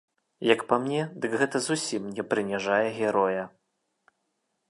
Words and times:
Як 0.51 0.61
па 0.69 0.77
мне, 0.85 1.01
дык 1.25 1.35
гэта 1.41 1.57
зусім 1.67 2.07
не 2.19 2.23
прыніжае 2.31 2.81
героя. 2.99 3.43